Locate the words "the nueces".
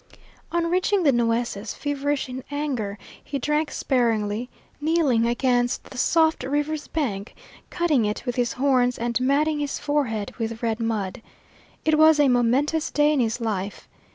1.03-1.75